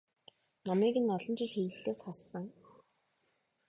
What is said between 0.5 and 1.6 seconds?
Номыг нь олон жил